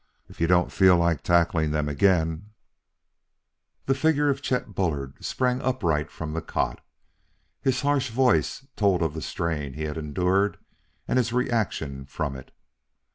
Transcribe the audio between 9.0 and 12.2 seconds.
of the strain he had endured and his reaction